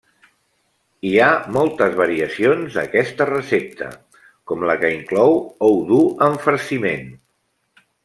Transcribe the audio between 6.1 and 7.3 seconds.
en farciment.